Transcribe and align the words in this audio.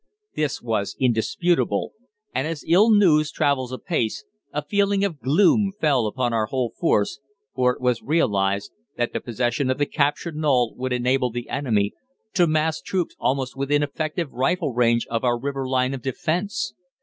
This 0.35 0.63
was 0.63 0.95
indisputable, 0.99 1.91
and 2.33 2.47
as 2.47 2.65
ill 2.67 2.89
news 2.89 3.31
travels 3.31 3.71
apace, 3.71 4.25
a 4.51 4.63
feeling 4.65 5.05
of 5.05 5.19
gloom 5.19 5.73
fell 5.79 6.07
upon 6.07 6.33
our 6.33 6.47
whole 6.47 6.71
force, 6.79 7.19
for 7.53 7.75
it 7.75 7.81
was 7.81 8.01
realised 8.01 8.71
that 8.97 9.13
the 9.13 9.19
possession 9.21 9.69
of 9.69 9.77
the 9.77 9.85
captured 9.85 10.35
knoll 10.35 10.73
would 10.75 10.91
enable 10.91 11.29
the 11.29 11.49
enemy 11.49 11.93
to 12.33 12.47
mass 12.47 12.81
troops 12.81 13.15
almost 13.19 13.55
within 13.55 13.83
effective 13.83 14.33
rifle 14.33 14.73
range 14.73 15.05
of 15.05 15.23
our 15.23 15.37
river 15.39 15.67
line 15.67 15.93
of 15.93 16.01
defence. 16.01 16.73